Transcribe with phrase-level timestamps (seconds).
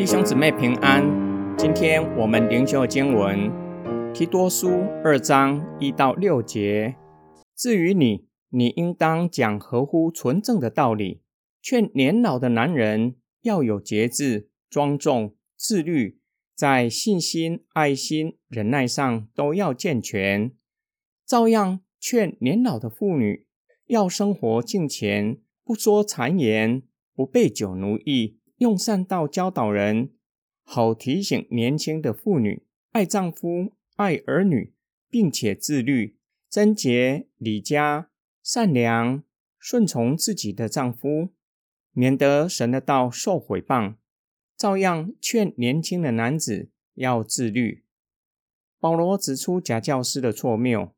[0.00, 1.04] 弟兄姊妹平安，
[1.58, 3.52] 今天我们灵修经文
[4.14, 4.70] 提多书
[5.04, 6.96] 二章一到六节。
[7.54, 11.20] 至于你，你应当讲合乎纯正的道理，
[11.60, 16.18] 劝年老的男人要有节制、庄重、自律，
[16.56, 20.50] 在信心、爱心、忍耐上都要健全。
[21.26, 23.44] 照样劝年老的妇女
[23.88, 28.38] 要生活敬虔，不说谗言，不被酒奴役。
[28.60, 30.10] 用善道教导人，
[30.62, 34.74] 好提醒年轻的妇女爱丈夫、爱儿女，
[35.08, 36.18] 并且自律、
[36.50, 38.10] 贞洁、礼家、
[38.42, 39.24] 善良、
[39.58, 41.30] 顺从自己的丈夫，
[41.92, 43.94] 免得神的道受毁谤。
[44.58, 47.84] 照样劝年轻的男子要自律。
[48.78, 50.94] 保罗指出假教师的错谬，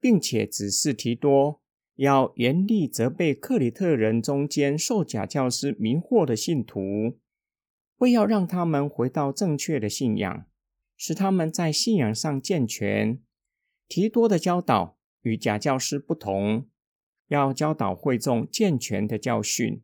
[0.00, 1.61] 并且指示提多
[2.02, 7.16] 要严厉责备克里特人中间受假教师迷惑的信徒，
[7.98, 10.46] 为要让他们回到正确的信仰，
[10.96, 13.20] 使他们在信仰上健全。
[13.86, 16.66] 提多的教导与假教师不同，
[17.28, 19.80] 要教导会众健全的教训，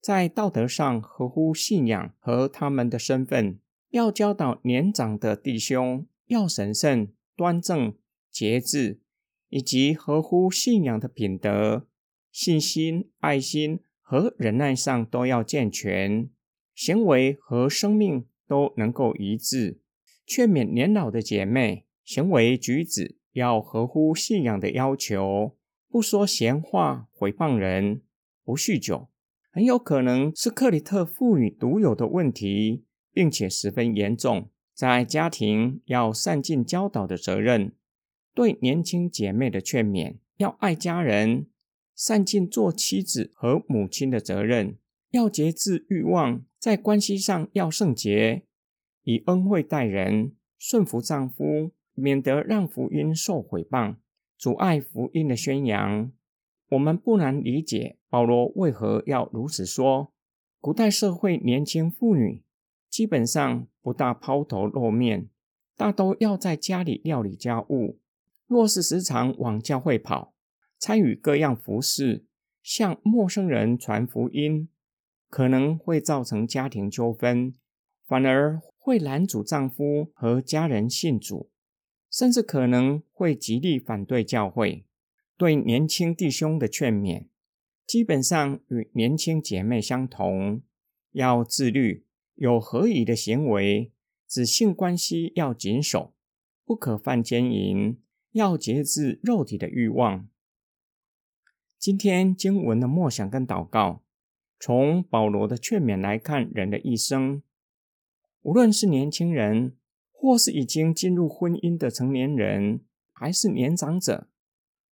[0.00, 3.58] 在道德上合乎信仰和他们的身份，
[3.90, 7.96] 要教导年长的弟兄要神圣、端正、
[8.30, 9.00] 节制。
[9.48, 11.86] 以及合乎信仰的品德、
[12.30, 16.28] 信心、爱心和忍耐上都要健全，
[16.74, 19.80] 行为和生命都能够一致。
[20.26, 25.56] 劝勉年老的姐妹，行为举止要合乎信仰的要求，
[25.88, 28.02] 不说闲话毁谤人，
[28.44, 29.08] 不酗酒，
[29.52, 34.50] 很有可能是克里特妇女独有的问题，并且十分严重。
[34.74, 37.72] 在家庭要善尽教导的责任。
[38.36, 41.46] 对年轻姐妹的劝勉，要爱家人，
[41.94, 44.76] 善尽做妻子和母亲的责任，
[45.12, 48.42] 要节制欲望，在关系上要圣洁，
[49.04, 53.96] 以恩惠待人，顺服丈夫，免得让福音受毁谤，
[54.36, 56.12] 阻碍福音的宣扬。
[56.68, 60.12] 我们不难理解保罗为何要如此说。
[60.60, 62.42] 古代社会年轻妇女
[62.90, 65.30] 基本上不大抛头露面，
[65.74, 67.98] 大都要在家里料理家务。
[68.46, 70.34] 若是时常往教会跑，
[70.78, 72.24] 参与各样服饰，
[72.62, 74.68] 向陌生人传福音，
[75.28, 77.54] 可能会造成家庭纠纷，
[78.04, 81.50] 反而会拦阻丈夫和家人信主，
[82.10, 84.84] 甚至可能会极力反对教会。
[85.36, 87.26] 对年轻弟兄的劝勉，
[87.84, 90.62] 基本上与年轻姐妹相同，
[91.12, 93.92] 要自律，有合宜的行为，
[94.28, 96.14] 指性关系要谨守，
[96.64, 97.98] 不可犯奸淫。
[98.36, 100.28] 要节制肉体的欲望。
[101.78, 104.02] 今天经文的默想跟祷告，
[104.60, 107.42] 从保罗的劝勉来看，人的一生，
[108.42, 109.74] 无论是年轻人，
[110.12, 112.80] 或是已经进入婚姻的成年人，
[113.10, 114.28] 还是年长者，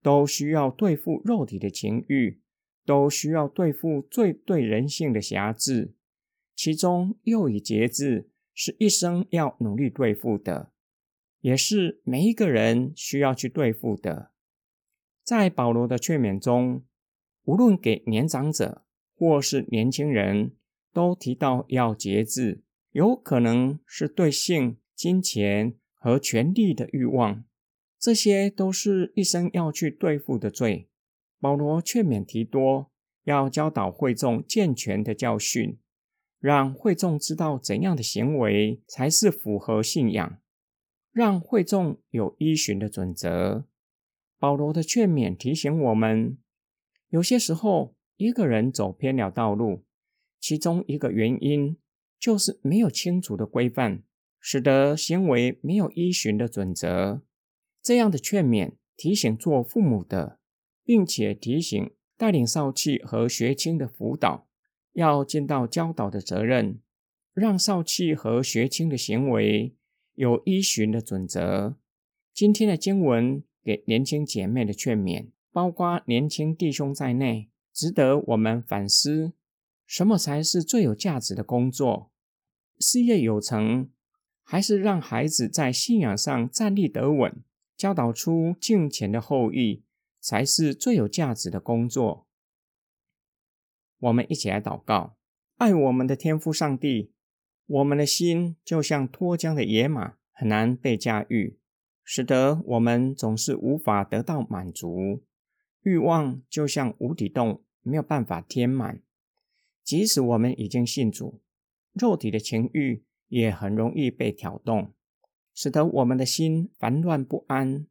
[0.00, 2.40] 都需要对付肉体的情欲，
[2.86, 5.94] 都需要对付最对人性的瑕疵。
[6.54, 10.72] 其中又以节制，是一生要努力对付的。
[11.46, 14.32] 也是每一个人需要去对付的。
[15.22, 16.84] 在保罗的劝勉中，
[17.44, 18.84] 无论给年长者
[19.16, 20.56] 或是年轻人，
[20.92, 27.44] 都提到要节制，有可能是对性、金钱和权力的欲望，
[27.96, 30.88] 这些都是一生要去对付的罪。
[31.38, 32.90] 保罗劝勉提多
[33.22, 35.78] 要教导会众健全的教训，
[36.40, 40.40] 让会众知道怎样的行为才是符合信仰。
[41.16, 43.64] 让会众有依循的准则。
[44.38, 46.36] 保罗的劝勉提醒我们，
[47.08, 49.86] 有些时候一个人走偏了道路，
[50.38, 51.78] 其中一个原因
[52.20, 54.02] 就是没有清楚的规范，
[54.38, 57.22] 使得行为没有依循的准则。
[57.82, 60.38] 这样的劝勉提醒做父母的，
[60.84, 64.46] 并且提醒带领少气和学青的辅导，
[64.92, 66.82] 要尽到教导的责任，
[67.32, 69.74] 让少气和学青的行为。
[70.16, 71.76] 有依循的准则。
[72.34, 79.32] 今天的经文给年轻姐妹的劝勉，包括年轻弟兄在内，值得我们反思：
[79.86, 82.10] 什么才是最有价值的工作？
[82.78, 83.90] 事业有成，
[84.42, 87.42] 还是让孩子在信仰上站立得稳，
[87.76, 89.82] 教导出敬虔的后裔，
[90.20, 92.26] 才是最有价值的工作？
[93.98, 95.16] 我们一起来祷告：
[95.56, 97.12] 爱我们的天父上帝。
[97.66, 101.58] 我们的心就像脱缰的野马，很难被驾驭，
[102.04, 105.24] 使得我们总是无法得到满足。
[105.82, 109.02] 欲望就像无底洞，没有办法填满。
[109.82, 111.40] 即使我们已经信主，
[111.92, 114.92] 肉体的情欲也很容易被挑动，
[115.52, 117.86] 使得我们的心烦乱不安。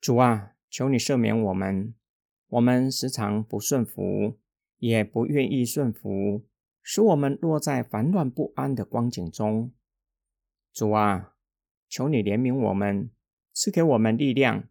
[0.00, 1.94] 主啊，求你赦免我们，
[2.48, 4.38] 我们时常不顺服，
[4.78, 6.44] 也不愿意顺服，
[6.82, 9.72] 使我们落在烦乱不安的光景中。
[10.72, 11.34] 主啊，
[11.88, 13.10] 求你怜悯我们，
[13.52, 14.68] 赐给我们力量，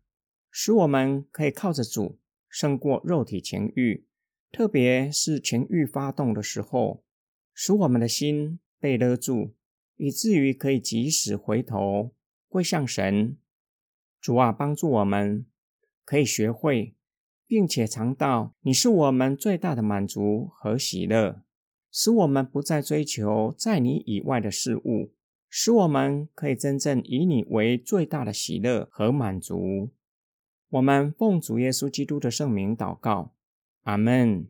[0.49, 2.19] 使我们可以靠着主
[2.49, 4.05] 胜过肉体情欲，
[4.51, 7.03] 特别是情欲发动的时候，
[7.53, 9.53] 使我们的心被勒住，
[9.95, 12.13] 以至于可以及时回头
[12.49, 13.37] 归向神。
[14.19, 15.45] 主啊，帮助我们，
[16.03, 16.95] 可以学会，
[17.47, 21.43] 并且尝到你是我们最大的满足和喜乐，
[21.91, 25.11] 使我们不再追求在你以外的事物，
[25.49, 29.89] 使我们可以真正以你为最大的喜乐和满足。
[30.69, 33.33] 我们奉主耶稣基督的圣名祷告，
[33.83, 34.47] 阿门。